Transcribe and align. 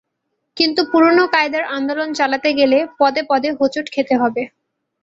কিন্তু 0.57 0.81
পুরোনো 0.91 1.23
কায়দার 1.33 1.63
আন্দোলন 1.75 2.09
চালাতে 2.13 2.49
গেলে 2.59 2.77
পদে 2.99 3.21
পদে 3.29 3.49
হোঁচট 3.59 3.85
খেতে 3.93 4.15
হবে। 4.21 4.41